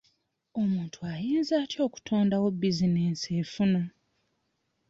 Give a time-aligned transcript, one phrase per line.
[0.61, 3.81] Omuntu ayinza atya okutondawo bizinensi efuna?